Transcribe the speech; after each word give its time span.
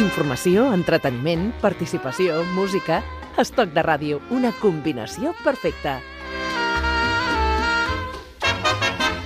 Informació, 0.00 0.70
entreteniment, 0.72 1.50
participació, 1.60 2.42
música... 2.56 3.02
Estoc 3.40 3.70
de 3.72 3.82
ràdio, 3.84 4.18
una 4.32 4.50
combinació 4.60 5.32
perfecta. 5.44 5.98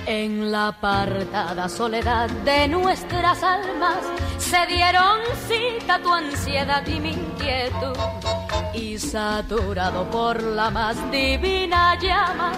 En 0.07 0.49
la 0.51 0.69
apartada 0.69 1.67
soledad 1.67 2.29
de 2.47 2.69
nuestras 2.69 3.43
almas 3.43 3.99
se 4.37 4.65
dieron 4.67 5.19
cita 5.47 6.01
tu 6.01 6.13
ansiedad 6.13 6.87
y 6.87 6.99
mi 7.01 7.11
inquietud. 7.11 7.97
Y 8.73 8.97
saturado 8.97 10.09
por 10.09 10.41
la 10.41 10.69
más 10.69 10.95
divina 11.11 11.99
llama, 11.99 12.51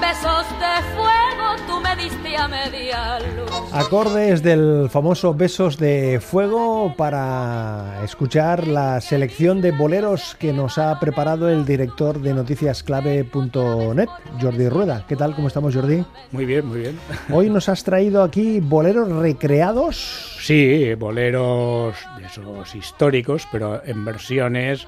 besos 0.00 0.46
de 0.58 0.82
fuego 0.94 1.26
tú 1.66 1.80
me 1.80 1.96
diste 1.96 2.36
a 2.36 2.48
media 2.48 3.18
luz. 3.20 3.50
Acordes 3.72 4.42
del 4.42 4.88
famoso 4.90 5.34
Besos 5.34 5.78
de 5.78 6.20
Fuego 6.20 6.94
para 6.96 8.02
escuchar 8.04 8.66
la 8.66 9.00
selección 9.00 9.60
de 9.60 9.72
boleros 9.72 10.36
que 10.38 10.52
nos 10.52 10.78
ha 10.78 10.98
preparado 10.98 11.48
el 11.48 11.64
director 11.64 12.20
de 12.20 12.34
noticiasclave.net, 12.34 14.08
Jordi 14.40 14.68
Rueda. 14.68 15.04
¿Qué 15.08 15.16
tal? 15.16 15.34
¿Cómo 15.34 15.48
estamos, 15.48 15.74
Jordi? 15.74 16.04
Muy 16.32 16.46
bien, 16.46 16.66
muy 16.66 16.80
bien. 16.80 16.98
Hoy 17.32 17.48
nos 17.48 17.68
has 17.68 17.84
traído 17.84 18.22
aquí 18.22 18.60
boleros 18.60 19.08
recreados. 19.08 20.36
Sí, 20.40 20.94
boleros 20.94 21.96
de 22.18 22.26
esos 22.26 22.74
históricos, 22.74 23.46
pero 23.50 23.82
en 23.84 24.04
versiones 24.04 24.86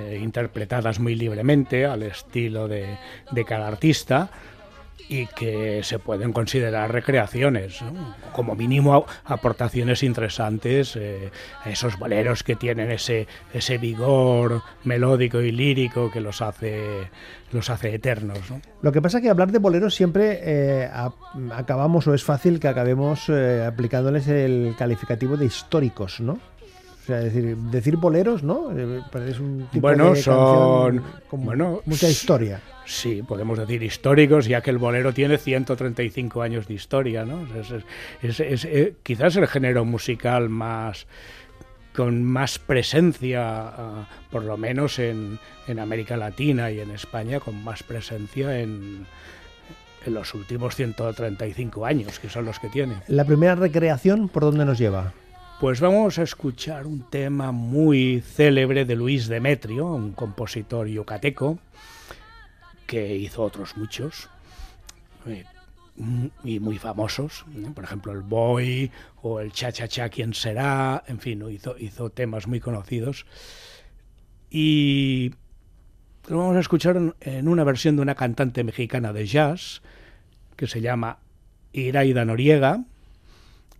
eh, 0.00 0.18
interpretadas 0.22 0.98
muy 1.00 1.14
libremente 1.14 1.84
al 1.84 2.02
estilo 2.02 2.68
de, 2.68 2.96
cada 3.46 3.68
artista 3.68 4.30
y 5.08 5.26
que 5.26 5.82
se 5.82 5.98
pueden 5.98 6.32
considerar 6.32 6.90
recreaciones, 6.90 7.80
como 8.32 8.54
mínimo 8.54 9.04
aportaciones 9.24 10.02
interesantes 10.02 10.96
eh, 10.96 11.30
a 11.64 11.70
esos 11.70 11.98
boleros 11.98 12.42
que 12.42 12.56
tienen 12.56 12.90
ese, 12.90 13.26
ese 13.52 13.76
vigor 13.78 14.62
melódico 14.84 15.40
y 15.40 15.52
lírico 15.52 16.10
que 16.10 16.20
los 16.20 16.40
hace, 16.40 17.10
los 17.50 17.68
hace 17.68 17.94
eternos. 17.94 18.50
¿no? 18.50 18.60
Lo 18.80 18.92
que 18.92 19.02
pasa 19.02 19.18
es 19.18 19.24
que 19.24 19.30
hablar 19.30 19.52
de 19.52 19.58
boleros 19.58 19.94
siempre 19.94 20.40
eh, 20.42 20.90
acabamos 21.52 22.06
o 22.06 22.14
es 22.14 22.24
fácil 22.24 22.60
que 22.60 22.68
acabemos 22.68 23.28
aplicándoles 23.28 24.28
el 24.28 24.74
calificativo 24.78 25.36
de 25.36 25.46
históricos, 25.46 26.20
¿no? 26.20 26.51
O 27.02 27.04
sea, 27.04 27.16
decir, 27.18 27.56
decir 27.56 27.96
boleros, 27.96 28.44
¿no? 28.44 28.70
Eh, 28.78 29.00
pues 29.10 29.30
es 29.30 29.40
un 29.40 29.66
tipo 29.72 29.80
Bueno, 29.88 30.14
de 30.14 30.22
son- 30.22 31.02
con 31.28 31.44
bueno, 31.44 31.80
mucha 31.84 32.08
historia. 32.08 32.60
Sí, 32.86 33.22
podemos 33.26 33.58
decir 33.58 33.82
históricos, 33.82 34.46
ya 34.46 34.60
que 34.60 34.70
el 34.70 34.78
bolero 34.78 35.12
tiene 35.12 35.36
135 35.38 36.42
años 36.42 36.68
de 36.68 36.74
historia, 36.74 37.24
¿no? 37.24 37.42
Es, 37.56 37.70
es- 37.72 37.84
es- 38.22 38.40
es, 38.40 38.64
eh, 38.66 38.94
quizás 39.02 39.34
el 39.36 39.48
género 39.48 39.84
musical 39.84 40.48
más 40.48 41.06
con 41.94 42.22
más 42.24 42.58
presencia, 42.58 43.42
ah, 43.44 44.08
por 44.30 44.44
lo 44.44 44.56
menos 44.56 44.98
en, 44.98 45.38
en 45.66 45.78
América 45.78 46.16
Latina 46.16 46.70
y 46.70 46.80
en 46.80 46.90
España, 46.90 47.38
con 47.40 47.62
más 47.64 47.82
presencia 47.82 48.58
en, 48.60 49.04
en 50.06 50.14
los 50.14 50.32
últimos 50.34 50.74
135 50.76 51.84
años, 51.84 52.18
que 52.18 52.28
son 52.30 52.44
los 52.46 52.58
que 52.58 52.68
tiene. 52.68 52.94
La 53.08 53.24
primera 53.24 53.56
recreación, 53.56 54.28
¿por 54.28 54.42
dónde 54.44 54.64
nos 54.64 54.78
lleva? 54.78 55.12
Pues 55.62 55.80
vamos 55.80 56.18
a 56.18 56.24
escuchar 56.24 56.88
un 56.88 57.08
tema 57.08 57.52
muy 57.52 58.20
célebre 58.20 58.84
de 58.84 58.96
Luis 58.96 59.28
Demetrio, 59.28 59.86
un 59.86 60.10
compositor 60.10 60.88
yucateco, 60.88 61.60
que 62.84 63.14
hizo 63.14 63.44
otros 63.44 63.76
muchos 63.76 64.28
eh, 65.24 65.44
y 66.42 66.58
muy 66.58 66.78
famosos, 66.78 67.46
por 67.76 67.84
ejemplo 67.84 68.10
el 68.10 68.22
Boy 68.22 68.90
o 69.22 69.38
el 69.38 69.52
Cha 69.52 69.70
Cha 69.70 69.86
Cha 69.86 70.08
quién 70.08 70.34
será, 70.34 71.04
en 71.06 71.20
fin, 71.20 71.44
hizo, 71.78 72.10
temas 72.10 72.48
muy 72.48 72.58
conocidos. 72.58 73.24
Y 74.50 75.32
lo 76.26 76.38
vamos 76.38 76.56
a 76.56 76.60
escuchar 76.60 77.14
en 77.20 77.46
una 77.46 77.62
versión 77.62 77.94
de 77.94 78.02
una 78.02 78.16
cantante 78.16 78.64
mexicana 78.64 79.12
de 79.12 79.28
jazz 79.28 79.80
que 80.56 80.66
se 80.66 80.80
llama 80.80 81.20
Iraida 81.72 82.24
Noriega 82.24 82.84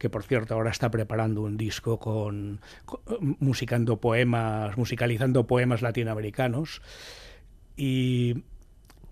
que 0.02 0.10
por 0.10 0.24
cierto 0.24 0.54
ahora 0.54 0.72
está 0.72 0.90
preparando 0.90 1.42
un 1.42 1.56
disco 1.56 2.00
con, 2.00 2.60
con- 2.84 3.36
musicando 3.38 3.98
poemas, 3.98 4.76
musicalizando 4.76 5.46
poemas 5.46 5.80
latinoamericanos 5.80 6.82
y 7.76 8.34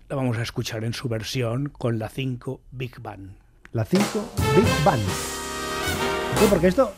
la 0.09 0.17
vamos 0.17 0.37
a 0.37 0.41
escuchar 0.41 0.83
en 0.83 0.91
su 0.93 1.07
versión 1.07 1.69
con 1.69 1.97
la 1.97 2.09
5 2.09 2.59
Big 2.71 2.99
Band. 2.99 3.37
La 3.71 3.85
5 3.85 4.03
Big 4.53 4.83
Band. 4.83 5.01
Sí, 6.37 6.45
porque 6.49 6.67
esto, 6.67 6.91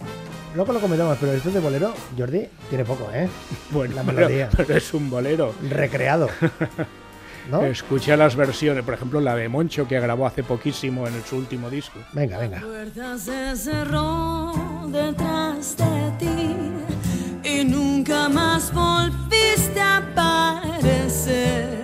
luego 0.55 0.73
lo 0.73 0.79
comentamos, 0.79 1.15
pero 1.21 1.33
esto 1.33 1.51
de 1.51 1.59
bolero, 1.59 1.93
Jordi, 2.17 2.47
tiene 2.69 2.85
poco, 2.85 3.11
¿eh? 3.13 3.29
Bueno, 3.69 3.93
La 3.93 4.01
pero- 4.01 4.17
melodía. 4.17 4.49
pero 4.57 4.75
es 4.75 4.91
un 4.95 5.07
bolero. 5.11 5.53
Recreado. 5.69 6.29
¿No? 7.49 7.63
Escucha 7.65 8.15
las 8.15 8.35
versiones, 8.35 8.83
por 8.83 8.93
ejemplo 8.93 9.19
la 9.19 9.35
de 9.35 9.49
Moncho 9.49 9.87
que 9.87 9.99
grabó 9.99 10.25
hace 10.25 10.43
poquísimo 10.43 11.07
en 11.07 11.23
su 11.25 11.37
último 11.37 11.69
disco. 11.69 11.99
Venga, 12.13 12.37
venga. 12.39 12.61
puerta 12.61 13.17
se 13.17 13.55
cerró 13.55 14.53
detrás 14.87 15.75
de 15.77 16.11
ti 16.19 16.55
y 17.43 17.65
nunca 17.65 18.29
más 18.29 18.73
volviste 18.73 19.81
a 19.81 19.97
aparecer. 19.97 21.83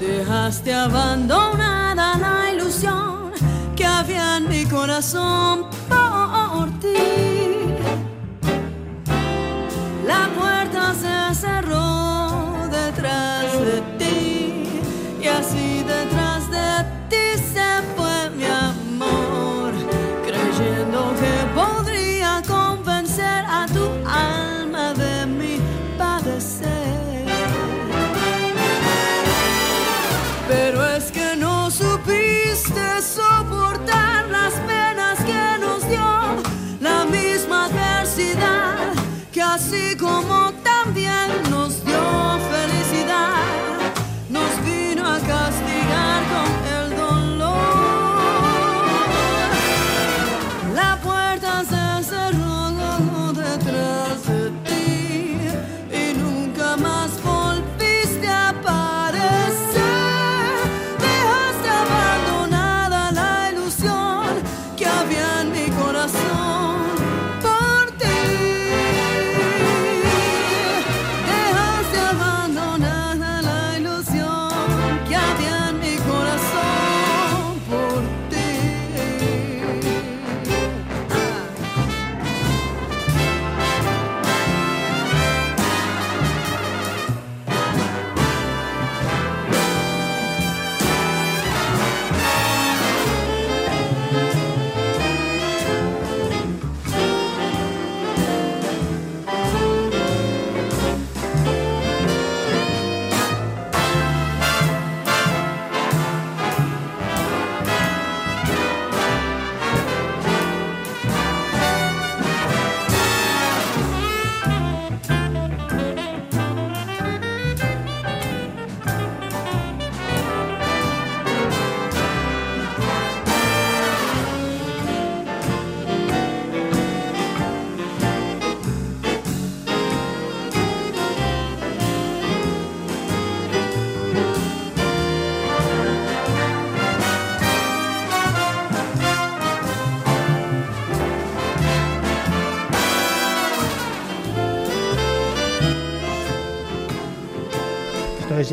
Dejaste 0.00 0.72
abandonada 0.72 2.16
la 2.18 2.52
ilusión 2.52 3.32
que 3.74 3.84
había 3.84 4.36
en 4.36 4.48
mi 4.48 4.64
corazón 4.66 5.66
por 5.88 6.70
ti. 6.80 6.94
La 10.06 10.28
puerta 10.38 10.94
se 10.94 11.23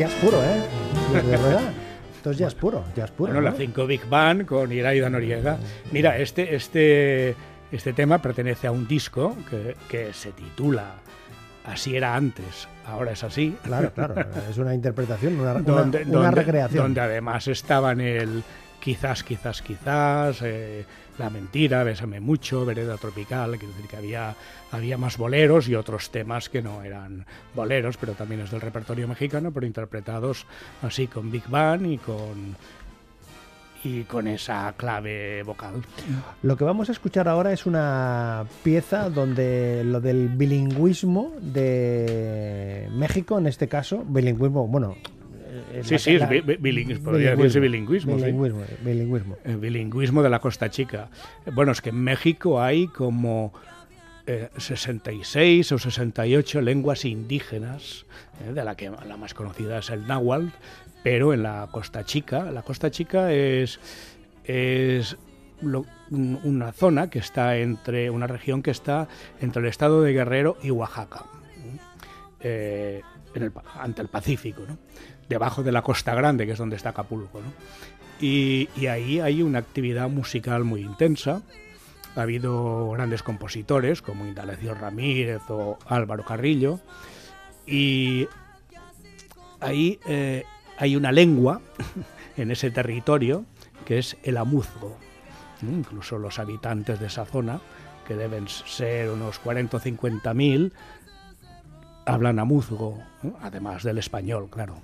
es 0.04 0.10
jazz 0.10 0.20
puro, 0.20 0.42
¿eh? 0.42 1.22
De 1.22 1.30
verdad. 1.36 1.60
Esto 2.16 2.30
es 2.30 2.38
jazz 2.38 2.54
puro, 2.54 2.84
jazz 2.94 3.10
puro. 3.10 3.32
Bueno, 3.32 3.40
¿no? 3.48 3.50
la 3.50 3.56
5 3.56 3.86
Big 3.86 4.08
Band 4.08 4.46
con 4.46 4.70
Iraida 4.70 5.10
Noriega. 5.10 5.58
Mira, 5.90 6.16
este, 6.18 6.54
este, 6.54 7.34
este 7.72 7.92
tema 7.92 8.18
pertenece 8.22 8.66
a 8.68 8.70
un 8.72 8.86
disco 8.86 9.36
que, 9.50 9.76
que 9.88 10.12
se 10.12 10.30
titula 10.32 10.94
Así 11.64 11.94
era 11.96 12.16
antes, 12.16 12.66
ahora 12.86 13.12
es 13.12 13.22
así. 13.22 13.56
Claro, 13.62 13.92
claro. 13.92 14.14
Es 14.50 14.58
una 14.58 14.74
interpretación, 14.74 15.38
una, 15.38 15.52
una- 15.54 15.60
donde, 15.62 16.02
una 16.02 16.12
donde- 16.26 16.30
recreación. 16.42 16.82
donde 16.84 17.00
además 17.00 17.46
estaban 17.48 18.00
el 18.00 18.42
quizás, 18.82 19.22
quizás, 19.22 19.62
quizás, 19.62 20.42
eh, 20.42 20.84
La 21.16 21.30
Mentira, 21.30 21.84
Bésame 21.84 22.18
Mucho, 22.18 22.66
Vereda 22.66 22.96
Tropical, 22.96 23.56
quiero 23.56 23.72
decir 23.74 23.88
que 23.88 23.96
había, 23.96 24.34
había 24.72 24.98
más 24.98 25.16
boleros 25.16 25.68
y 25.68 25.76
otros 25.76 26.10
temas 26.10 26.48
que 26.48 26.62
no 26.62 26.82
eran 26.82 27.24
boleros, 27.54 27.96
pero 27.96 28.14
también 28.14 28.40
es 28.40 28.50
del 28.50 28.60
repertorio 28.60 29.06
mexicano, 29.06 29.52
pero 29.52 29.66
interpretados 29.66 30.46
así 30.82 31.06
con 31.06 31.30
Big 31.30 31.48
Band 31.48 31.86
y 31.86 31.98
con 31.98 32.56
y 33.84 34.04
con 34.04 34.28
esa 34.28 34.72
clave 34.76 35.42
vocal. 35.42 35.82
Lo 36.42 36.56
que 36.56 36.62
vamos 36.62 36.88
a 36.88 36.92
escuchar 36.92 37.26
ahora 37.26 37.52
es 37.52 37.66
una 37.66 38.44
pieza 38.62 39.10
donde 39.10 39.82
lo 39.84 40.00
del 40.00 40.28
bilingüismo 40.28 41.32
de 41.40 42.88
México, 42.92 43.38
en 43.38 43.48
este 43.48 43.66
caso, 43.68 44.04
bilingüismo, 44.06 44.68
bueno. 44.68 44.96
Eh, 45.72 45.80
Sí, 45.84 45.98
sí, 45.98 46.14
es 46.14 46.20
la- 46.20 46.26
bi- 46.28 46.40
bi- 46.40 46.56
bilingüismo, 46.56 47.04
podría 47.04 47.36
decirse 47.36 47.60
bilingüismo, 47.60 48.16
sí. 48.18 48.24
Bilingüismo, 48.24 48.62
bilingüismo. 48.84 49.36
el 49.44 49.56
bilingüismo 49.58 50.22
de 50.22 50.30
la 50.30 50.38
Costa 50.40 50.70
Chica. 50.70 51.10
Bueno, 51.52 51.72
es 51.72 51.80
que 51.82 51.90
en 51.90 52.02
México 52.02 52.62
hay 52.62 52.86
como 52.88 53.52
eh, 54.26 54.48
66 54.56 55.72
o 55.72 55.78
68 55.78 56.60
lenguas 56.60 57.04
indígenas, 57.04 58.06
eh, 58.46 58.52
de 58.52 58.64
la 58.64 58.76
que 58.76 58.88
la 58.90 59.16
más 59.16 59.34
conocida 59.34 59.78
es 59.78 59.90
el 59.90 60.06
náhuatl, 60.06 60.46
pero 61.02 61.34
en 61.34 61.42
la 61.42 61.68
Costa 61.72 62.04
Chica, 62.04 62.50
la 62.52 62.62
Costa 62.62 62.90
Chica 62.90 63.32
es, 63.32 63.80
es 64.44 65.16
lo- 65.60 65.84
un- 66.10 66.38
una 66.44 66.70
zona 66.72 67.10
que 67.10 67.18
está 67.18 67.56
entre, 67.58 68.10
una 68.10 68.26
región 68.28 68.62
que 68.62 68.70
está 68.70 69.08
entre 69.40 69.62
el 69.62 69.68
estado 69.68 70.02
de 70.02 70.12
Guerrero 70.12 70.56
y 70.62 70.70
Oaxaca, 70.70 71.24
eh, 72.40 73.02
en 73.34 73.42
el 73.44 73.52
ante 73.78 74.02
el 74.02 74.08
Pacífico, 74.08 74.62
¿no? 74.68 74.78
Debajo 75.32 75.62
de 75.62 75.72
la 75.72 75.82
Costa 75.82 76.14
Grande, 76.14 76.46
que 76.46 76.52
es 76.52 76.58
donde 76.58 76.76
está 76.76 76.90
Acapulco. 76.90 77.40
¿no? 77.40 77.52
Y, 78.20 78.68
ahí 78.86 79.18
hay 79.20 79.42
una 79.42 79.58
actividad 79.58 80.08
musical 80.08 80.64
muy 80.64 80.82
intensa. 80.82 81.42
Ha 82.14 82.22
habido 82.22 82.90
grandes 82.90 83.22
compositores 83.22 84.02
como 84.02 84.26
Indalecio 84.26 84.74
Ramírez 84.74 85.42
o 85.48 85.78
Álvaro 85.86 86.24
Carrillo. 86.24 86.80
Y 87.66 88.28
ahí 89.60 89.98
eh, 90.06 90.44
hay 90.76 90.96
una 90.96 91.12
lengua 91.12 91.60
en 92.36 92.50
ese 92.50 92.70
territorio 92.70 93.44
que 93.86 93.98
es 93.98 94.16
el 94.22 94.36
amuzgo. 94.36 94.96
Incluso 95.62 96.18
los 96.18 96.38
habitantes 96.38 97.00
de 97.00 97.06
esa 97.06 97.24
zona, 97.24 97.60
que 98.06 98.14
deben 98.14 98.48
ser 98.48 99.10
unos 99.10 99.38
40 99.38 99.76
o 99.76 99.80
50 99.80 100.34
mil, 100.34 100.72
hablan 102.06 102.38
amuzgo, 102.38 102.98
¿no? 103.22 103.36
además 103.42 103.82
del 103.82 103.98
español, 103.98 104.48
claro. 104.50 104.76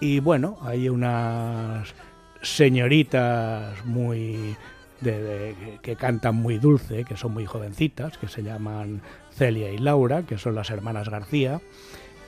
Y 0.00 0.20
bueno, 0.20 0.58
hay 0.62 0.88
unas 0.88 1.94
señoritas 2.42 3.84
muy 3.84 4.56
de- 5.00 5.54
que- 5.82 5.96
cantan 5.96 6.36
muy 6.36 6.58
dulce, 6.58 7.04
que 7.04 7.16
son 7.16 7.32
muy 7.32 7.46
jovencitas, 7.46 8.18
que 8.18 8.28
se 8.28 8.42
llaman 8.42 9.00
Celia 9.32 9.70
y 9.72 9.78
Laura, 9.78 10.22
que 10.22 10.38
son 10.38 10.54
las 10.54 10.70
hermanas 10.70 11.08
García, 11.08 11.60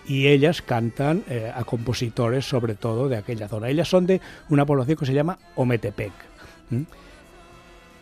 y 0.06 0.26
ellas 0.28 0.60
cantan 0.62 1.24
eh, 1.28 1.50
a 1.54 1.64
compositores 1.64 2.44
sobre 2.46 2.74
todo 2.74 3.08
de 3.08 3.16
aquella 3.16 3.48
zona. 3.48 3.68
Ellas 3.68 3.88
son 3.88 4.06
de 4.06 4.20
una 4.50 4.66
población 4.66 4.96
que 4.98 5.06
se 5.06 5.14
llama 5.14 5.38
Ometepec. 5.56 6.12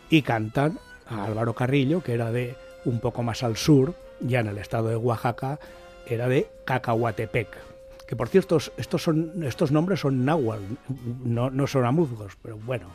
Y 0.09 0.21
cantan 0.21 0.79
a 1.07 1.25
Álvaro 1.25 1.53
Carrillo, 1.53 2.01
que 2.03 2.13
era 2.13 2.31
de 2.31 2.55
un 2.85 2.99
poco 2.99 3.23
más 3.23 3.43
al 3.43 3.57
sur, 3.57 3.95
ya 4.23 4.39
en 4.39 4.47
el 4.47 4.57
estado 4.57 4.89
de 4.89 4.95
Oaxaca, 4.95 5.59
era 6.07 6.27
de 6.27 6.47
Cacahuatepec. 6.65 7.47
Que 8.07 8.15
por 8.15 8.27
cierto, 8.27 8.57
estos, 8.77 9.01
son, 9.01 9.43
estos 9.43 9.71
nombres 9.71 10.01
son 10.01 10.25
náhuatl, 10.25 10.63
no, 11.23 11.49
no 11.49 11.67
son 11.67 11.85
amuzgos, 11.85 12.37
pero 12.41 12.57
bueno. 12.57 12.87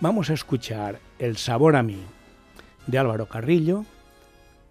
Vamos 0.00 0.30
a 0.30 0.34
escuchar 0.34 0.98
El 1.18 1.36
sabor 1.36 1.76
a 1.76 1.82
mí 1.82 2.02
de 2.86 2.98
Álvaro 2.98 3.26
Carrillo, 3.26 3.84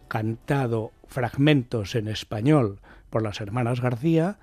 cantado 0.07 0.91
fragmentos 1.07 1.95
en 1.95 2.07
español 2.07 2.79
por 3.09 3.23
las 3.23 3.39
hermanas 3.39 3.79
García 3.79 4.39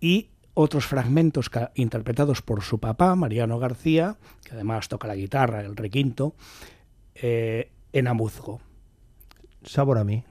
y 0.00 0.28
otros 0.54 0.84
fragmentos 0.84 1.50
interpretados 1.74 2.42
por 2.42 2.62
su 2.62 2.78
papá, 2.78 3.14
Mariano 3.14 3.58
García, 3.58 4.16
que 4.44 4.52
además 4.54 4.88
toca 4.88 5.08
la 5.08 5.14
guitarra, 5.14 5.62
el 5.62 5.76
requinto, 5.76 6.34
eh, 7.14 7.70
en 7.92 8.08
amuzgo. 8.08 8.60
Sabor 9.64 9.98
a 9.98 10.04
mí. 10.04 10.24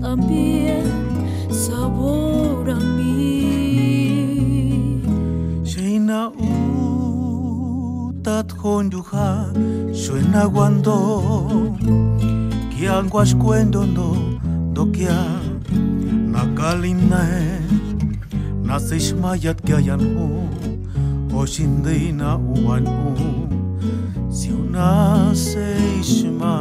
También 0.00 0.84
sabor 1.50 2.70
a 2.70 2.76
mí. 2.76 3.18
Sheina 5.64 6.30
utat 8.18 8.52
honjuja 8.62 9.52
suena 9.92 10.48
cuando 10.48 11.76
kiangwas 12.70 13.34
cuendo 13.34 13.86
no 13.86 14.38
dokia 14.72 15.18
nakalinae 16.32 17.60
nasish 18.62 19.14
mayat 19.14 19.58
kayan 19.66 20.00
hu 20.14 20.26
oshindina 21.38 22.36
uan 22.36 22.86
u 22.86 23.14
si 24.30 24.50
una 24.52 25.34
seishma 25.34 26.54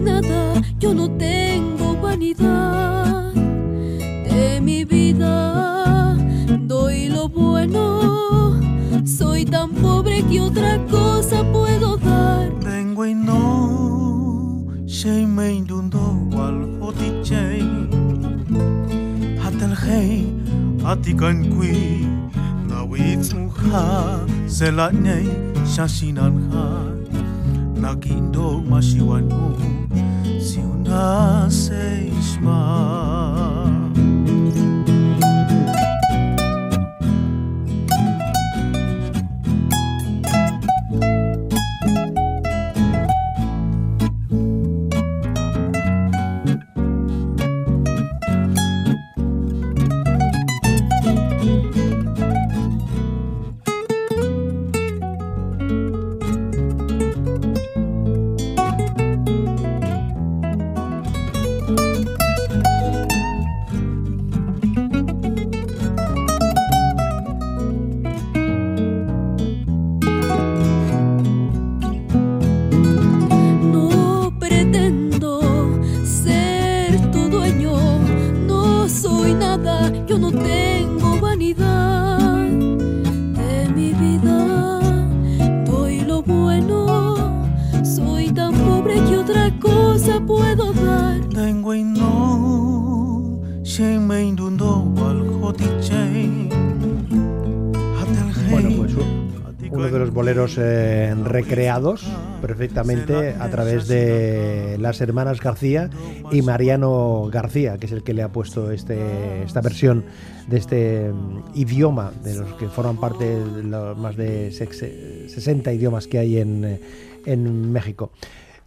no 0.00 0.20
soy 0.20 0.20
nada, 0.20 0.62
yo 0.78 0.94
no 0.94 1.10
tengo 1.12 1.96
vanidad 2.00 3.32
de 3.32 4.60
mi 4.60 4.84
vida. 4.84 6.16
Doy 6.60 7.08
lo 7.08 7.28
bueno, 7.28 8.60
soy 9.04 9.44
tan 9.44 9.70
pobre 9.70 10.22
que 10.24 10.40
otra 10.40 10.78
cosa 10.90 11.44
puedo 11.52 11.96
dar. 11.96 12.50
Tengo 12.60 13.06
y 13.06 13.14
no 13.14 14.66
Shei 14.86 15.26
mein 15.26 15.66
dundo 15.66 15.98
wal 16.32 16.78
hoti 16.80 17.12
chei 17.22 17.62
Hatel 19.42 19.74
hei 19.76 20.26
Atikan 20.84 21.50
kui 21.50 22.06
nakindog 27.76 28.64
masiwan 28.64 29.28
mo 29.28 29.52
si 30.40 30.58
una 30.64 31.44
sa 31.52 31.82
isma. 32.00 33.45
Eh, 100.58 101.14
recreados 101.24 102.06
perfectamente 102.40 103.34
a 103.38 103.48
través 103.50 103.88
de 103.88 104.76
las 104.78 105.00
hermanas 105.00 105.40
García 105.40 105.90
y 106.30 106.42
Mariano 106.42 107.28
García, 107.32 107.78
que 107.78 107.86
es 107.86 107.92
el 107.92 108.02
que 108.02 108.14
le 108.14 108.22
ha 108.22 108.30
puesto 108.30 108.70
este, 108.70 109.42
esta 109.42 109.60
versión 109.60 110.04
de 110.48 110.58
este 110.58 111.12
mm, 111.12 111.42
idioma, 111.54 112.12
de 112.22 112.36
los 112.36 112.54
que 112.54 112.68
forman 112.68 112.98
parte 112.98 113.24
de 113.24 113.62
los 113.64 113.98
más 113.98 114.16
de 114.16 114.52
60 114.52 115.72
idiomas 115.72 116.06
que 116.06 116.18
hay 116.18 116.38
en, 116.38 116.64
eh, 116.64 116.80
en 117.24 117.72
México. 117.72 118.12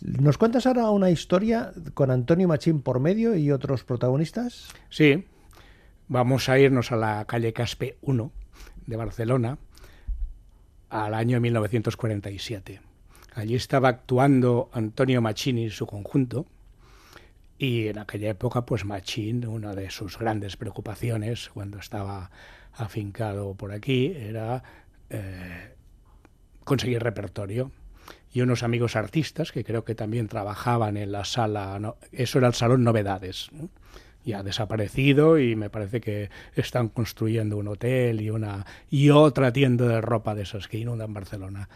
¿Nos 0.02 0.38
cuentas 0.38 0.66
ahora 0.66 0.90
una 0.92 1.10
historia 1.10 1.72
con 1.94 2.12
Antonio 2.12 2.48
Machín 2.48 2.82
por 2.82 3.00
medio 3.00 3.36
y 3.36 3.52
otros 3.52 3.84
protagonistas? 3.84 4.70
Sí, 4.90 5.26
vamos 6.08 6.50
a 6.50 6.60
irnos 6.60 6.92
a 6.92 6.96
la 6.96 7.26
calle 7.26 7.54
Caspe 7.54 7.98
1 8.02 8.32
de 8.88 8.96
Barcelona 8.96 9.58
al 10.90 11.14
año 11.14 11.40
1947. 11.40 12.82
Allí 13.36 13.56
estaba 13.56 13.90
actuando 13.90 14.70
Antonio 14.74 15.22
Machín 15.22 15.58
y 15.58 15.70
su 15.70 15.86
conjunto, 15.86 16.46
y 17.58 17.88
en 17.88 18.00
aquella 18.00 18.30
época, 18.30 18.66
pues 18.66 18.86
Machín, 18.86 19.46
una 19.46 19.76
de 19.76 19.92
sus 19.92 20.18
grandes 20.18 20.56
preocupaciones 20.56 21.50
cuando 21.54 21.78
estaba 21.78 22.32
afincado 22.74 23.54
por 23.54 23.74
aquí, 23.74 24.14
era 24.16 24.64
eh, 25.10 25.74
conseguir 26.64 27.04
repertorio. 27.04 27.72
Y 28.32 28.42
unos 28.42 28.64
amigos 28.64 28.96
artistas 28.96 29.52
que 29.52 29.64
creo 29.64 29.84
que 29.84 29.96
también 29.96 30.28
trabajaban 30.28 30.98
en 30.98 31.12
la 31.12 31.26
sala, 31.26 31.96
eso 32.12 32.38
era 32.38 32.48
el 32.48 32.54
Salón 32.54 32.84
Novedades 32.84 33.50
ya 34.26 34.40
ha 34.40 34.44
desaparecido 34.44 35.40
y 35.40 35.56
me 35.56 35.70
parece 35.70 36.02
que 36.02 36.30
están 36.56 36.90
construyendo 36.90 37.58
un 37.58 37.68
hotel 37.68 38.22
y 38.22 38.30
una 38.30 38.66
y 38.90 39.10
otra 39.10 39.52
tienda 39.52 39.88
de 39.88 40.02
ropa 40.02 40.36
de 40.36 40.44
esas 40.44 40.68
que 40.68 40.78
inundan 40.78 41.14
Barcelona. 41.14 41.70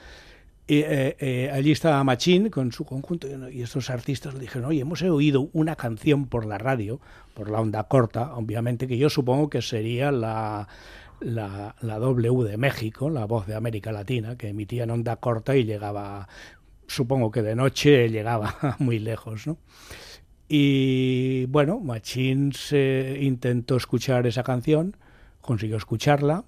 Y, 0.66 0.78
eh, 0.80 1.18
eh, 1.20 1.52
allí 1.52 1.72
estaba 1.72 2.04
Machín 2.06 2.50
con 2.50 2.72
su 2.72 2.86
conjunto 2.86 3.28
y 3.50 3.62
estos 3.62 3.90
artistas 3.90 4.34
le 4.34 4.40
dijeron, 4.42 4.70
oye, 4.70 4.82
hemos 4.82 5.02
oído 5.02 5.50
una 5.52 5.76
canción 5.76 6.28
por 6.28 6.46
la 6.46 6.58
radio, 6.58 7.02
por 7.34 7.50
la 7.50 7.60
onda 7.60 7.84
corta, 7.84 8.34
obviamente, 8.36 8.88
que 8.88 8.98
yo 8.98 9.10
supongo 9.10 9.50
que 9.50 9.62
sería 9.62 10.12
la, 10.12 10.70
la, 11.20 11.76
la 11.82 12.00
W 12.00 12.44
de 12.50 12.58
México, 12.58 13.10
la 13.10 13.26
voz 13.26 13.46
de 13.46 13.56
América 13.56 13.92
Latina, 13.92 14.38
que 14.38 14.50
emitía 14.50 14.84
en 14.84 14.92
onda 14.92 15.18
corta 15.18 15.56
y 15.58 15.66
llegaba, 15.66 16.30
supongo 16.88 17.30
que 17.30 17.42
de 17.42 17.56
noche 17.56 18.10
llegaba 18.10 18.56
muy 18.80 19.00
lejos, 19.00 19.48
¿no? 19.48 19.58
Y 20.48 21.46
bueno, 21.46 21.80
Machín 21.80 22.54
se 22.54 23.18
intentó 23.22 23.76
escuchar 23.76 24.28
esa 24.28 24.44
canción, 24.44 24.98
consiguió 25.42 25.78
escucharla. 25.78 26.46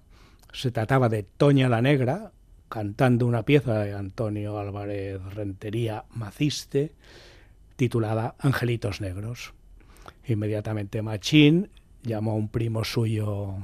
Se 0.54 0.72
trataba 0.72 1.10
de 1.10 1.24
Toña 1.24 1.70
la 1.70 1.82
Negra, 1.82 2.32
cantando 2.70 3.26
una 3.26 3.44
pieza 3.44 3.80
de 3.80 3.94
Antonio 3.94 4.60
Álvarez 4.60 5.22
Rentería 5.34 6.06
Maciste, 6.10 6.94
titulada 7.76 8.36
Angelitos 8.40 9.02
Negros. 9.02 9.54
Inmediatamente 10.28 11.02
Machín 11.02 11.70
llamó 12.04 12.32
a 12.32 12.36
un 12.36 12.50
primo 12.50 12.84
suyo, 12.84 13.56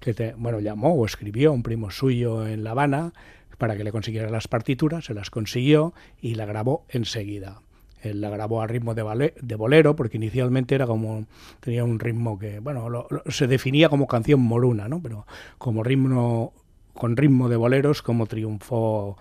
que 0.00 0.34
bueno, 0.36 0.60
llamó 0.60 0.94
o 0.94 1.06
escribió 1.06 1.50
a 1.50 1.54
un 1.54 1.62
primo 1.62 1.90
suyo 1.90 2.46
en 2.46 2.64
La 2.64 2.72
Habana 2.72 3.12
para 3.58 3.76
que 3.76 3.84
le 3.84 3.92
consiguiera 3.92 4.30
las 4.30 4.48
partituras, 4.48 5.06
se 5.06 5.14
las 5.14 5.30
consiguió 5.30 5.94
y 6.20 6.34
la 6.34 6.44
grabó 6.44 6.84
enseguida. 6.88 7.62
Él 8.04 8.20
la 8.20 8.30
grabó 8.30 8.62
a 8.62 8.66
ritmo 8.66 8.94
de, 8.94 9.56
bolero, 9.56 9.96
porque 9.96 10.16
inicialmente 10.16 10.74
era 10.74 10.86
como 10.86 11.26
tenía 11.60 11.84
un 11.84 11.98
ritmo 11.98 12.38
que, 12.38 12.60
bueno, 12.60 13.06
se 13.28 13.46
definía 13.46 13.88
como 13.88 14.06
canción 14.06 14.40
moruna, 14.40 14.88
¿no? 14.88 15.02
Pero 15.02 15.26
como 15.58 15.82
ritmo 15.82 16.52
con 16.92 17.16
ritmo 17.16 17.48
de 17.48 17.56
boleros, 17.56 18.02
como 18.02 18.26
triunfó 18.26 19.18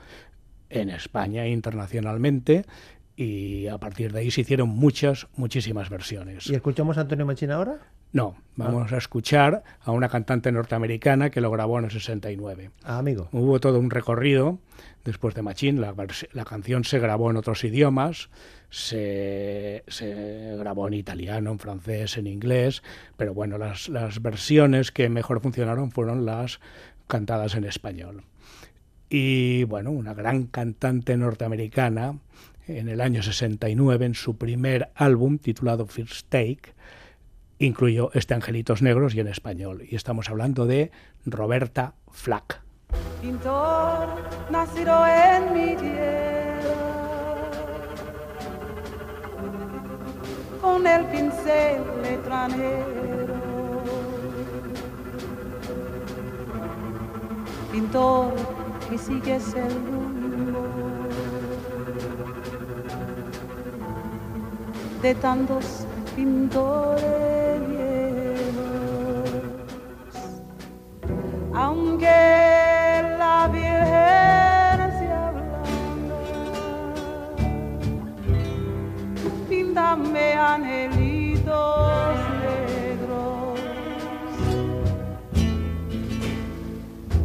en 0.70 0.90
España 0.90 1.46
e 1.46 1.50
internacionalmente 1.50 2.66
y 3.16 3.68
a 3.68 3.78
partir 3.78 4.12
de 4.12 4.20
ahí 4.20 4.32
se 4.32 4.42
hicieron 4.42 4.70
muchas, 4.70 5.28
muchísimas 5.36 5.90
versiones. 5.90 6.48
¿Y 6.48 6.56
escuchamos 6.56 6.98
a 6.98 7.02
Antonio 7.02 7.26
Machín 7.26 7.52
ahora? 7.52 7.80
No, 8.14 8.36
vamos 8.56 8.94
a 8.94 8.98
escuchar 8.98 9.64
a 9.82 9.92
una 9.92 10.08
cantante 10.08 10.52
norteamericana 10.52 11.32
que 11.32 11.42
lo 11.42 11.50
grabó 11.50 11.80
en 11.80 11.86
el 11.86 11.92
69. 11.92 12.70
Ah, 12.84 13.00
amigo. 13.00 13.28
Hubo 13.32 13.60
todo 13.60 13.80
un 13.80 13.90
recorrido 13.90 14.60
después 15.04 15.36
de 15.36 15.42
Machín, 15.42 15.82
la, 15.82 15.96
la 16.32 16.46
canción 16.46 16.84
se 16.84 17.00
grabó 17.00 17.30
en 17.32 17.38
otros 17.38 17.64
idiomas, 17.64 18.30
se, 18.70 19.84
se, 19.88 20.56
grabó 20.58 20.88
en 20.88 20.94
italiano, 20.94 21.52
en 21.52 21.60
francés, 21.60 22.18
en 22.18 22.28
inglés, 22.28 22.84
pero 23.18 23.34
bueno, 23.34 23.58
las, 23.58 23.90
las 23.90 24.22
versiones 24.22 24.92
que 24.92 25.10
mejor 25.10 25.42
funcionaron 25.42 25.92
fueron 25.92 26.26
las 26.26 26.60
cantadas 27.08 27.56
en 27.56 27.66
español. 27.66 28.24
Y 29.10 29.66
bueno, 29.66 29.92
una 29.92 30.14
gran 30.14 30.46
cantante 30.46 31.18
norteamericana, 31.18 32.20
en 32.68 32.88
el 32.88 33.02
año 33.02 33.22
69, 33.22 34.06
en 34.06 34.16
su 34.16 34.38
primer 34.38 34.90
álbum 34.96 35.38
titulado 35.38 35.86
First 35.86 36.30
Take, 36.30 36.74
incluyó 37.66 38.10
este 38.14 38.34
Angelitos 38.34 38.82
Negros 38.82 39.16
y 39.16 39.20
en 39.20 39.28
español. 39.28 39.84
Y 39.90 39.96
estamos 39.96 40.30
hablando 40.30 40.66
de 40.66 40.92
Roberta 41.26 41.96
Flack. 42.12 42.62
Pintor 43.22 44.10
nacido 44.50 45.06
en 45.08 45.54
mi 45.54 45.76
tierra, 45.76 46.60
con 50.62 50.86
el 50.86 51.06
pincel 51.06 51.82
extranjero. 52.04 53.34
Pintor 57.72 58.34
que 58.90 58.98
sigues 58.98 59.54
el 59.56 59.74
rumbo 59.88 60.68
de 65.02 65.16
tantos 65.16 65.88
pintores. 66.16 67.33
Aunque 72.06 73.18
la 73.18 73.48
Virgen 73.48 74.92
se 75.00 75.08
ablanda, 75.12 76.16
píntame 79.50 80.34
anhelitos 80.34 82.18
negros 82.42 83.60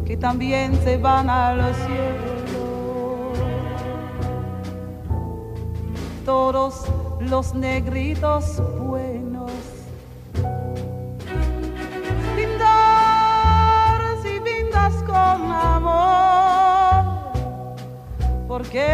que 0.07 0.17
también 0.17 0.75
se 0.83 0.97
van 0.97 1.29
al 1.29 1.75
cielo. 1.75 2.39
Todos 6.25 6.85
los 7.21 7.55
negritos 7.55 8.63
buenos 8.79 9.51
porque 18.59 18.91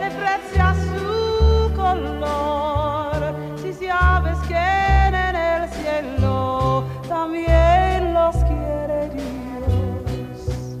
deprecia 0.00 0.74
su 0.88 1.70
color. 1.76 3.34
Si 3.60 3.86
sabes 3.86 4.38
que 4.48 4.66
en 5.08 5.14
el 5.14 5.68
cielo 5.68 6.84
también 7.06 8.14
los 8.14 8.34
quiere 8.48 9.10
Dios, 9.10 10.78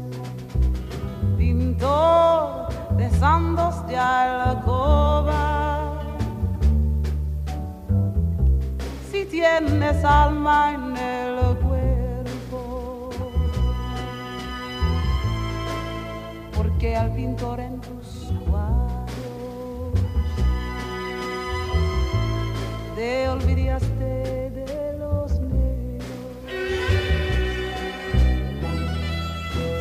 pintor 1.36 2.68
de 2.96 3.10
santos 3.10 3.86
de 3.86 3.98
alcoba. 3.98 5.42
Si 9.10 9.26
tienes 9.26 10.02
alma 10.02 10.72
en 10.72 10.83
al 16.92 17.10
pintor 17.12 17.60
en 17.60 17.80
tus 17.80 18.32
cuadros 18.46 18.84
te 22.94 23.28
olvidaste 23.28 24.50
de 24.50 24.96
los 24.98 25.40
negros. 25.40 26.06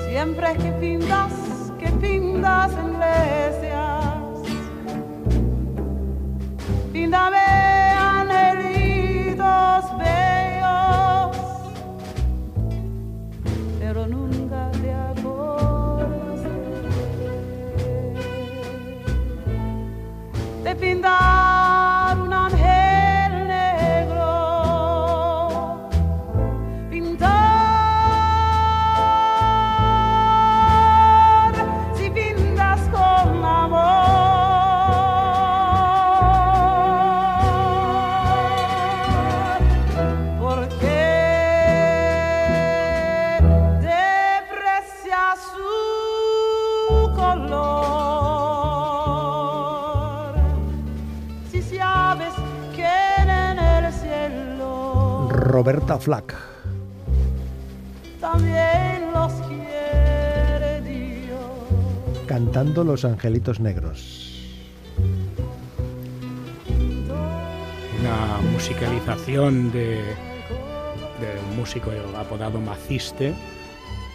Siempre 0.08 0.54
que 0.56 0.72
pintas, 0.80 1.34
que 1.78 1.90
pintas 1.92 2.72
en 2.74 2.94
iglesias, 2.94 3.53
Binda. 20.84 21.23
Roberta 55.54 56.00
Flack. 56.00 56.34
También 58.20 59.14
los 59.14 59.32
quiere 59.34 60.82
Dios. 60.82 61.38
Cantando 62.26 62.84
Los 62.84 63.06
Angelitos 63.06 63.60
Negros. 63.60 64.50
Una 68.00 68.42
musicalización 68.52 69.72
de, 69.72 69.98
de 71.22 71.40
un 71.48 71.56
músico 71.56 71.92
apodado 72.18 72.60
Maciste 72.60 73.36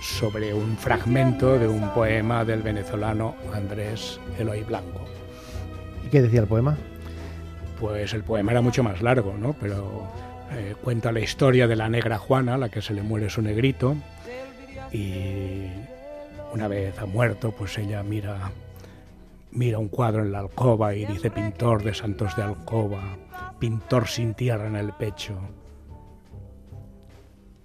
sobre 0.03 0.53
un 0.53 0.77
fragmento 0.77 1.57
de 1.57 1.69
un 1.69 1.89
poema 1.91 2.45
del 2.45 2.63
venezolano 2.63 3.37
Andrés 3.55 4.19
Eloy 4.41 4.65
Blanco. 4.65 5.03
¿Y 6.05 6.09
qué 6.09 6.21
decía 6.21 6.41
el 6.41 6.49
poema? 6.49 6.77
Pues 7.79 8.13
el 8.13 8.25
poema 8.25 8.51
era 8.51 8.61
mucho 8.61 8.83
más 8.83 9.01
largo, 9.03 9.35
¿no? 9.39 9.53
Pero 9.61 10.03
eh, 10.53 10.75
cuenta 10.83 11.13
la 11.13 11.21
historia 11.21 11.67
de 11.67 11.77
la 11.77 11.89
negra 11.89 12.19
Juana, 12.19 12.55
a 12.55 12.59
la 12.59 12.69
que 12.69 12.83
se 12.83 12.95
le 12.95 13.03
muere 13.03 13.31
su 13.31 13.43
negrito, 13.43 13.97
y 14.93 15.67
una 16.53 16.69
vez 16.69 16.99
ha 16.99 17.07
muerto, 17.07 17.53
pues 17.53 17.77
ella 17.79 18.03
mira, 18.03 18.53
mira 19.51 19.79
un 19.79 19.89
cuadro 19.89 20.23
en 20.23 20.33
la 20.33 20.41
alcoba 20.41 20.95
y 20.95 21.05
dice 21.05 21.31
pintor 21.31 21.83
de 21.83 21.95
santos 21.95 22.35
de 22.37 22.43
alcoba, 22.43 23.17
pintor 23.59 24.09
sin 24.09 24.35
tierra 24.35 24.67
en 24.67 24.77
el 24.77 24.93
pecho. 24.93 25.39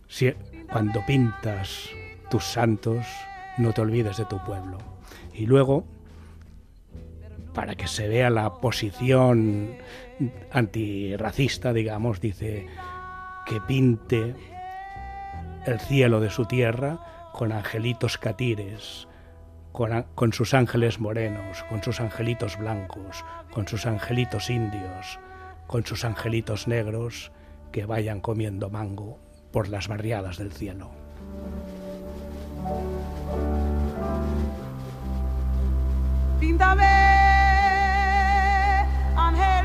Si, 0.08 0.34
cuando 0.72 1.06
pintas 1.06 1.90
tus 2.30 2.44
santos, 2.44 3.06
no 3.58 3.72
te 3.74 3.82
olvides 3.82 4.18
de 4.18 4.26
tu 4.26 4.44
pueblo. 4.44 4.78
Y 5.34 5.46
luego, 5.46 5.86
para 7.54 7.76
que 7.76 7.88
se 7.88 8.08
vea 8.08 8.30
la 8.30 8.56
posición 8.56 9.76
antirracista, 10.52 11.74
digamos, 11.74 12.20
dice 12.22 12.68
que 13.46 13.60
pinte 13.62 14.36
el 15.66 15.80
cielo 15.80 16.20
de 16.20 16.30
su 16.30 16.46
tierra 16.46 17.00
con 17.34 17.52
angelitos 17.52 18.18
catires, 18.18 19.08
con, 19.72 20.34
sus 20.34 20.54
ángeles 20.54 21.00
morenos, 21.00 21.64
con 21.64 21.82
sus 21.82 22.00
angelitos 22.00 22.58
blancos, 22.58 23.26
con 23.52 23.68
sus 23.68 23.86
angelitos 23.86 24.50
indios, 24.50 25.20
con 25.68 25.86
sus 25.86 26.06
angelitos 26.06 26.68
negros 26.68 27.32
que 27.72 27.86
vayan 27.86 28.22
comiendo 28.22 28.70
mango 28.70 29.20
por 29.52 29.68
las 29.70 29.88
barriadas 29.88 30.38
del 30.38 30.52
cielo. 30.52 30.92
Píntame, 36.40 36.86
angelitos 39.16 39.63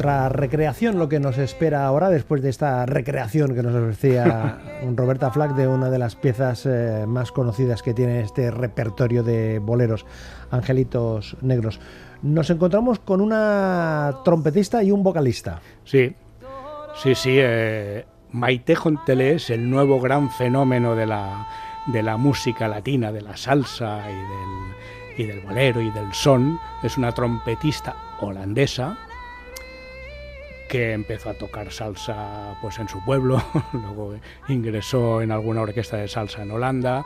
Otra 0.00 0.30
recreación, 0.30 0.98
lo 0.98 1.10
que 1.10 1.20
nos 1.20 1.36
espera 1.36 1.84
ahora 1.84 2.08
después 2.08 2.40
de 2.40 2.48
esta 2.48 2.86
recreación 2.86 3.54
que 3.54 3.62
nos 3.62 3.74
ofrecía 3.74 4.58
Roberta 4.96 5.30
Flack 5.30 5.54
de 5.54 5.68
una 5.68 5.90
de 5.90 5.98
las 5.98 6.16
piezas 6.16 6.64
eh, 6.64 7.04
más 7.06 7.32
conocidas 7.32 7.82
que 7.82 7.92
tiene 7.92 8.22
este 8.22 8.50
repertorio 8.50 9.22
de 9.22 9.58
boleros, 9.58 10.06
Angelitos 10.50 11.36
Negros. 11.42 11.80
Nos 12.22 12.48
encontramos 12.48 12.98
con 12.98 13.20
una 13.20 14.20
trompetista 14.24 14.82
y 14.82 14.90
un 14.90 15.02
vocalista. 15.02 15.60
Sí, 15.84 16.16
sí, 16.94 17.14
sí. 17.14 17.34
Eh, 17.36 18.06
Maite 18.32 18.76
Jontelé 18.76 19.34
es 19.34 19.50
el 19.50 19.68
nuevo 19.68 20.00
gran 20.00 20.30
fenómeno 20.30 20.96
de 20.96 21.04
la, 21.04 21.46
de 21.88 22.02
la 22.02 22.16
música 22.16 22.68
latina, 22.68 23.12
de 23.12 23.20
la 23.20 23.36
salsa 23.36 24.00
y 24.10 24.14
del, 24.14 25.26
y 25.26 25.30
del 25.30 25.44
bolero 25.44 25.82
y 25.82 25.90
del 25.90 26.10
son. 26.14 26.58
Es 26.82 26.96
una 26.96 27.12
trompetista 27.12 27.94
holandesa 28.22 28.96
que 30.70 30.92
empezó 30.92 31.30
a 31.30 31.34
tocar 31.34 31.72
salsa 31.72 32.56
pues 32.62 32.78
en 32.78 32.88
su 32.88 33.04
pueblo, 33.04 33.42
luego 33.72 34.14
ingresó 34.48 35.20
en 35.20 35.32
alguna 35.32 35.62
orquesta 35.62 35.96
de 35.96 36.06
salsa 36.06 36.44
en 36.44 36.52
Holanda, 36.52 37.04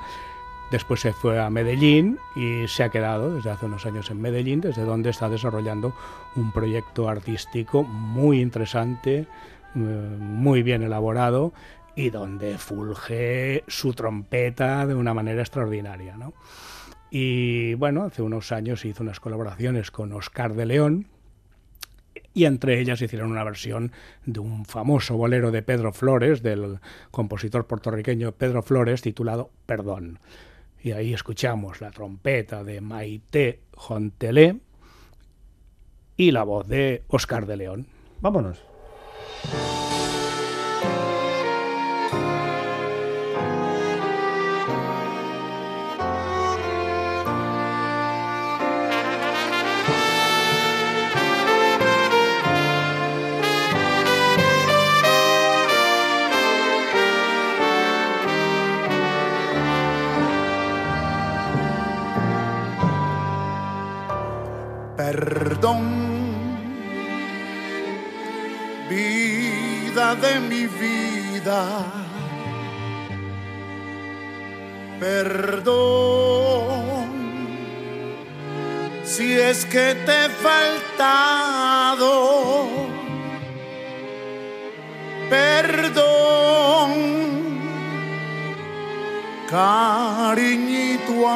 después 0.70 1.00
se 1.00 1.14
fue 1.14 1.40
a 1.40 1.48
Medellín 1.48 2.18
y 2.37 2.68
se 2.68 2.85
ha 2.85 2.90
quedado 2.90 3.35
desde 3.35 3.50
hace 3.50 3.64
unos 3.64 3.87
años 3.87 4.11
en 4.11 4.20
Medellín, 4.20 4.61
desde 4.61 4.85
donde 4.85 5.09
está 5.09 5.31
desarrollando 5.31 5.96
un 6.37 6.53
proyecto 6.53 7.09
artístico 7.09 7.85
muy 7.85 8.42
interesante, 8.42 9.20
eh, 9.20 9.27
muy 9.74 10.62
bien 10.62 10.83
elaborado 10.83 11.55
y 11.96 12.11
donde 12.11 12.59
fulge 12.59 13.64
su 13.66 13.94
trompeta 13.94 14.87
de 14.87 14.94
una 14.94 15.14
manera 15.14 15.40
extraordinaria. 15.40 16.18
¿no? 16.18 16.35
Y 17.11 17.72
bueno, 17.74 18.03
hace 18.03 18.20
unos 18.20 18.53
años 18.53 18.85
hizo 18.85 19.03
unas 19.03 19.20
colaboraciones 19.20 19.90
con 19.90 20.12
Oscar 20.12 20.53
de 20.53 20.66
León, 20.66 21.07
y 22.35 22.44
entre 22.44 22.81
ellas 22.81 23.01
hicieron 23.01 23.31
una 23.31 23.44
versión 23.44 23.92
de 24.27 24.40
un 24.40 24.64
famoso 24.66 25.16
bolero 25.16 25.53
de 25.53 25.62
Pedro 25.62 25.92
Flores, 25.92 26.42
del 26.42 26.81
compositor 27.12 27.66
puertorriqueño 27.66 28.33
Pedro 28.33 28.62
Flores, 28.62 29.03
titulado 29.03 29.51
Perdón. 29.66 30.18
Y 30.83 30.92
ahí 30.92 31.14
escuchamos 31.14 31.81
la 31.81 31.92
trompeta 31.92 32.64
de 32.64 32.81
Maite 32.81 33.61
Jontelé 33.75 34.59
y 36.16 36.33
la 36.33 36.42
voz 36.42 36.68
de 36.68 37.05
Oscar 37.09 37.47
de 37.47 37.57
León. 37.57 37.87
Vámonos. 38.20 38.62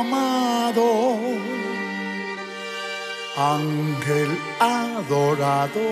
Amado 0.01 1.19
ángel 3.39 4.37
adorado, 4.59 5.89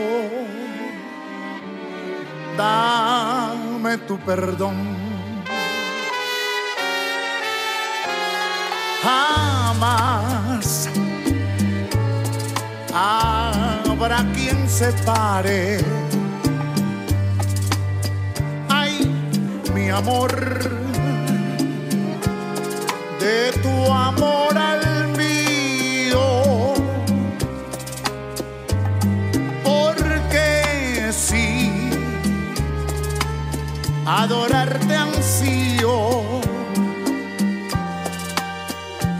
dame 2.56 3.98
tu 3.98 4.18
perdón. 4.18 4.96
Jamás 9.02 10.88
habrá 12.92 14.24
quien 14.34 14.68
se 14.68 14.92
pare. 15.04 15.78
Ay, 18.68 19.08
mi 19.72 19.88
amor, 19.90 20.85
de 23.26 23.52
tu 23.60 23.92
amor 23.92 24.56
al 24.56 24.86
adorarte 34.06 34.94
ansío. 34.94 36.22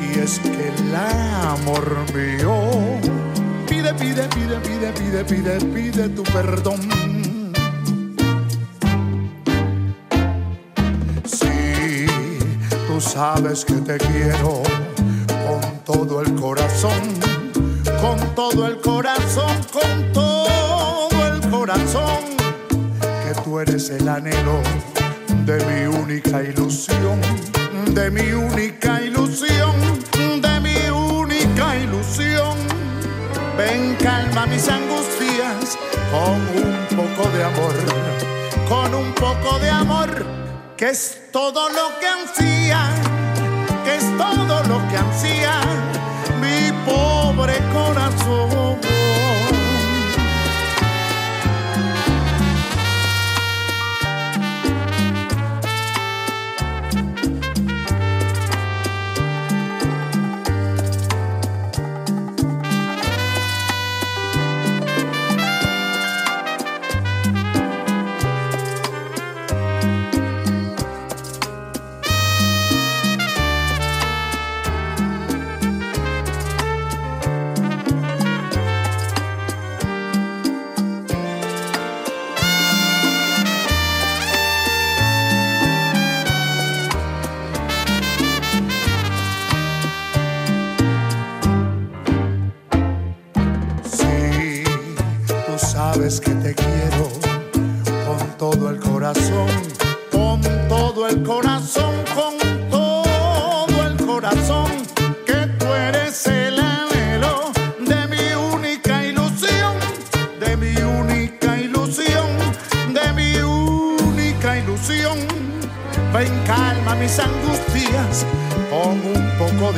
Y 0.01 0.19
es 0.19 0.39
que 0.39 0.69
el 0.69 0.95
amor 0.95 2.07
mío 2.15 2.55
pide, 3.69 3.93
pide, 3.95 4.29
pide, 4.29 4.57
pide, 4.61 4.93
pide, 4.93 5.25
pide, 5.25 5.61
pide 5.75 6.09
tu 6.11 6.23
perdón. 6.23 6.86
Sabes 13.17 13.65
que 13.65 13.73
te 13.77 13.97
quiero 13.97 14.63
con 15.47 15.85
todo 15.87 16.21
el 16.21 16.35
corazón, 16.35 17.01
con 17.99 18.35
todo 18.35 18.67
el 18.67 18.77
corazón, 18.83 19.57
con 19.73 20.13
todo 20.13 21.27
el 21.27 21.51
corazón 21.51 22.37
tú 23.43 23.61
eres 23.61 23.89
el 23.89 24.07
anhelo 24.07 24.61
de 25.47 25.57
mi 25.65 25.87
única 25.87 26.43
ilusión, 26.43 27.19
de 27.95 28.11
mi 28.11 28.33
única 28.33 29.01
ilusión, 29.03 29.73
de 30.43 30.61
mi 30.61 30.77
única 30.91 31.77
ilusión. 31.77 32.55
Ven, 33.57 33.97
calma 34.03 34.45
mis 34.47 34.69
angustias 34.69 35.79
con 36.11 36.39
un 36.65 36.87
poco 36.99 37.31
de 37.31 37.45
amor, 37.45 37.75
con 38.69 38.95
un 38.95 39.15
poco 39.15 39.59
de 39.59 39.71
amor, 39.71 40.11
que 40.77 40.91
es 40.91 41.26
todo 41.37 41.69
lo 41.69 42.01
que 42.01 42.07
ansía, 42.07 42.89
que 43.85 43.97
es 43.97 44.05
todo 44.17 44.63
lo 44.71 44.79
que 44.89 44.97
ansía 44.97 45.61
mi 46.41 46.73
pobre 46.87 47.59
corazón. 47.75 48.96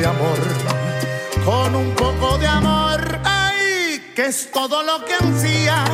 Amor 0.05 0.39
con 1.45 1.75
un 1.75 1.91
poco 1.95 2.39
de 2.39 2.47
amor. 2.47 3.21
¡Ay! 3.25 4.13
Que 4.15 4.27
es 4.27 4.51
todo 4.51 4.83
lo 4.83 5.05
que 5.05 5.15
ansía, 5.15 5.85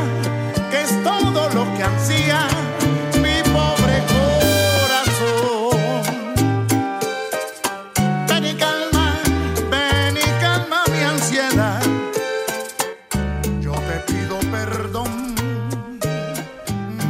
que 0.71 0.83
es 0.83 1.03
todo 1.03 1.49
lo 1.51 1.65
que 1.77 1.83
ansía 1.83 2.49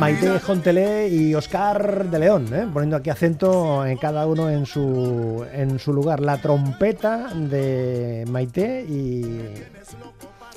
Maite 0.04 0.38
Jontelé 0.38 1.08
y 1.08 1.34
Oscar 1.34 2.10
de 2.10 2.18
León, 2.18 2.46
¿eh? 2.52 2.66
poniendo 2.70 2.96
aquí 2.96 3.08
acento 3.08 3.86
en 3.86 3.96
cada 3.96 4.26
uno 4.26 4.50
en 4.50 4.66
su, 4.66 5.46
en 5.50 5.78
su 5.78 5.94
lugar. 5.94 6.20
La 6.20 6.36
trompeta 6.36 7.28
de 7.32 8.26
Maite 8.28 8.84
y 8.86 9.22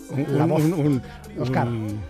Un, 0.10 0.38
La 0.38 0.46
voz. 0.46 0.62
un- 0.64 0.74
un- 0.74 1.02
Oscar. 1.40 1.66
un- 1.66 2.02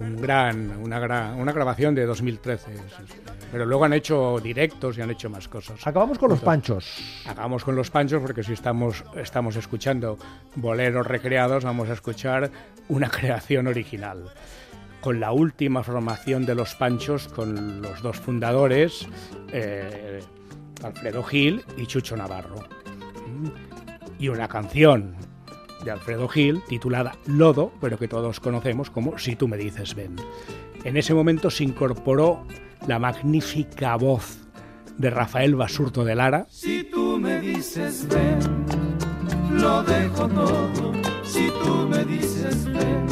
un 0.00 0.16
gran, 0.22 0.70
una, 0.82 0.98
gra- 0.98 1.36
una 1.36 1.52
grabación 1.52 1.94
de 1.94 2.06
2013. 2.06 2.72
es- 2.72 2.80
es- 2.80 3.20
Pero 3.52 3.66
luego 3.66 3.84
han 3.84 3.92
hecho 3.92 4.38
directos 4.42 4.96
y 4.96 5.02
han 5.02 5.10
hecho 5.10 5.28
más 5.28 5.48
cosas. 5.48 5.86
Acabamos 5.86 6.18
con 6.18 6.30
los 6.30 6.40
panchos. 6.40 6.86
Hagamos 7.26 7.62
con 7.62 7.76
los 7.76 7.90
panchos 7.90 8.22
porque 8.22 8.42
si 8.42 8.54
estamos, 8.54 9.04
estamos 9.16 9.56
escuchando 9.56 10.16
boleros 10.54 11.06
recreados, 11.06 11.62
vamos 11.64 11.90
a 11.90 11.92
escuchar 11.92 12.50
una 12.88 13.10
creación 13.10 13.66
original. 13.66 14.24
Con 15.00 15.20
la 15.20 15.32
última 15.32 15.82
formación 15.82 16.44
de 16.44 16.54
los 16.54 16.74
panchos, 16.74 17.28
con 17.28 17.80
los 17.80 18.02
dos 18.02 18.18
fundadores, 18.18 19.06
eh, 19.52 20.20
Alfredo 20.82 21.22
Gil 21.22 21.64
y 21.76 21.86
Chucho 21.86 22.16
Navarro. 22.16 22.60
Mm. 23.26 23.48
Y 24.18 24.28
una 24.28 24.48
canción 24.48 25.14
de 25.84 25.90
Alfredo 25.90 26.28
Gil 26.28 26.62
titulada 26.68 27.16
Lodo, 27.26 27.72
pero 27.80 27.98
que 27.98 28.08
todos 28.08 28.40
conocemos 28.40 28.90
como 28.90 29.18
Si 29.18 29.36
tú 29.36 29.48
me 29.48 29.56
dices 29.56 29.94
ven. 29.94 30.16
En 30.84 30.96
ese 30.96 31.14
momento 31.14 31.50
se 31.50 31.64
incorporó 31.64 32.46
la 32.86 32.98
magnífica 32.98 33.96
voz 33.96 34.40
de 34.96 35.10
Rafael 35.10 35.54
Basurto 35.54 36.04
de 36.04 36.14
Lara, 36.14 36.46
Si 36.50 36.84
tú 36.84 37.18
me 37.18 37.40
dices 37.40 38.06
ven, 38.08 38.38
lo 39.52 39.82
dejo 39.82 40.28
todo. 40.28 40.92
Si 41.22 41.48
tú 41.62 41.88
me 41.88 42.04
dices 42.04 42.66
ven, 42.66 43.06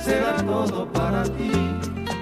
será 0.00 0.36
todo 0.36 0.86
para 0.92 1.24
ti. 1.24 1.52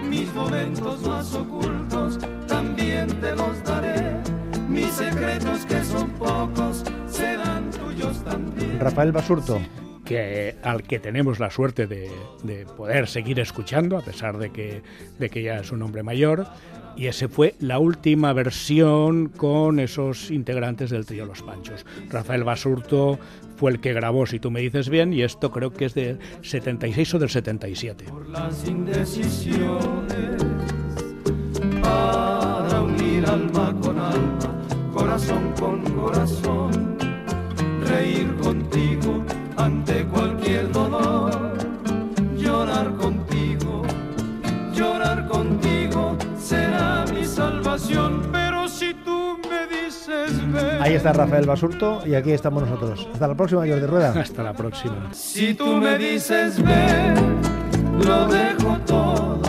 Mis 0.08 0.32
momentos 0.34 1.00
más 1.02 1.34
ocultos 1.34 2.18
también 2.46 3.08
te 3.20 3.34
los 3.34 3.62
daré. 3.64 4.16
Mis 4.68 4.92
secretos 4.92 5.64
que 5.66 5.82
son 5.84 6.10
pocos 6.10 6.84
serán 7.08 7.70
tuyos 7.70 8.22
también. 8.24 8.78
Rafael 8.80 9.12
Basurto. 9.12 9.58
Que, 10.09 10.57
al 10.62 10.83
que 10.85 10.99
tenemos 10.99 11.38
la 11.38 11.51
suerte 11.51 11.87
de, 11.87 12.11
de 12.42 12.64
poder 12.64 13.09
seguir 13.09 13.38
escuchando, 13.40 13.99
a 13.99 14.01
pesar 14.01 14.38
de 14.38 14.51
que, 14.51 14.83
de 15.18 15.29
que 15.29 15.42
ya 15.42 15.59
es 15.59 15.71
un 15.71 15.83
hombre 15.83 16.03
mayor. 16.03 16.47
Y 16.97 17.07
ese 17.07 17.29
fue 17.29 17.55
la 17.61 17.79
última 17.79 18.33
versión 18.33 19.29
con 19.29 19.79
esos 19.79 20.31
integrantes 20.31 20.90
del 20.90 21.05
trío 21.05 21.27
Los 21.27 21.42
Panchos. 21.42 21.85
Rafael 22.09 22.42
Basurto 22.42 23.18
fue 23.57 23.71
el 23.71 23.81
que 23.81 23.92
grabó, 23.92 24.27
si 24.27 24.40
tú 24.40 24.51
me 24.51 24.61
dices 24.61 24.88
bien, 24.88 25.12
y 25.12 25.23
esto 25.23 25.53
creo 25.53 25.73
que 25.73 25.85
es 25.85 25.94
del 25.94 26.18
76 26.40 27.14
o 27.14 27.18
del 27.18 27.29
77. 27.29 28.05
por 28.07 28.29
las 28.31 28.66
indecisiones 28.66 30.42
para 31.83 32.81
unir 32.81 33.27
alma 33.27 33.77
con 33.81 33.99
alma, 33.99 34.64
corazón 34.92 35.53
con 35.61 35.83
corazón, 35.83 36.97
reír 37.85 38.35
contigo 38.37 39.23
ante 39.59 40.05
cualquier 40.07 40.71
dolor, 40.73 41.59
llorar 42.37 42.94
contigo, 42.94 43.83
llorar 44.73 45.27
contigo 45.29 46.16
será 46.38 47.05
mi 47.12 47.25
salvación, 47.25 48.23
pero 48.33 48.68
si 48.68 48.94
tú 48.94 49.38
me 49.51 49.66
dices 49.66 50.53
ven, 50.53 50.81
Ahí 50.83 50.94
está 50.94 51.12
Rafael 51.12 51.47
Basurto 51.47 52.03
y 52.07 52.14
aquí 52.14 52.33
estamos 52.33 52.62
nosotros. 52.62 53.09
Hasta 53.12 53.27
la 53.29 53.35
próxima, 53.35 53.61
Jordi 53.66 53.87
Rueda. 53.87 54.12
Hasta 54.18 54.42
la 54.42 54.55
próxima. 54.55 55.12
Si 55.12 55.55
tú 55.55 55.77
me 55.77 55.99
dices 55.99 56.62
ven, 56.62 57.14
lo 58.07 58.27
dejo 58.29 58.79
todo. 58.87 59.47